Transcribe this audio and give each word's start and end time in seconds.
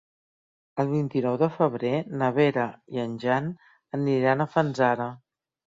El 0.83 0.87
vint-i-nou 0.93 1.37
de 1.43 1.49
febrer 1.59 1.93
na 2.23 2.31
Vera 2.41 2.67
i 2.97 3.05
en 3.07 3.17
Jan 3.27 3.55
aniran 4.01 4.45
a 4.45 4.51
Fanzara. 4.57 5.15